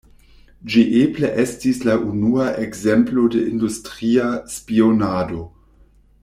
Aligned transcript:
Ĝi 0.75 0.81
eble 1.01 1.29
estis 1.43 1.81
la 1.89 1.97
unua 2.13 2.47
ekzemplo 2.63 3.27
de 3.37 3.43
industria 3.53 4.33
spionado. 4.57 5.47